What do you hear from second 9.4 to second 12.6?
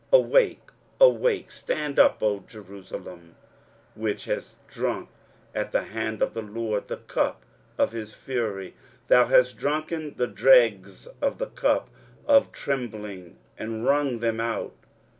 drunken the dregs of the cup of